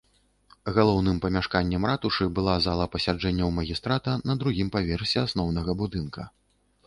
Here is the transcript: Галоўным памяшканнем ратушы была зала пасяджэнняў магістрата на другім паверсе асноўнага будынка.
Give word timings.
Галоўным 0.77 1.17
памяшканнем 1.25 1.83
ратушы 1.89 2.25
была 2.39 2.55
зала 2.67 2.87
пасяджэнняў 2.95 3.53
магістрата 3.59 4.11
на 4.29 4.33
другім 4.45 4.67
паверсе 4.77 5.17
асноўнага 5.27 5.71
будынка. 5.83 6.21